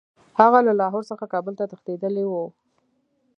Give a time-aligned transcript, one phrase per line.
[0.39, 2.45] هغه له لاهور څخه کابل ته تښتېتدلی وو.